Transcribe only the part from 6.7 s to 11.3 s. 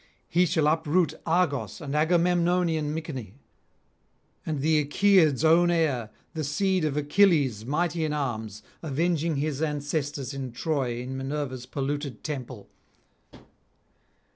of Achilles mighty in arms, avenging his ancestors in Troy and